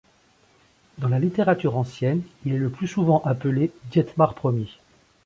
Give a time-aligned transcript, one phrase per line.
[0.97, 4.67] Dans la littérature ancienne, il est le plus souvent appelé Dietmar Ier.